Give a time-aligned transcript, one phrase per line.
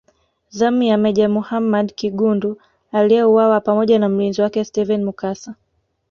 [0.49, 2.57] Zamu ya Meja Muhammad Kigundu
[2.91, 5.55] aliyeuwa pamoja na mlinzi wake Steven Mukasa